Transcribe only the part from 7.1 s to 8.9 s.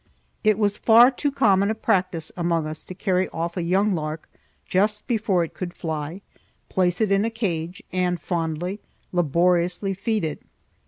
in a cage, and fondly,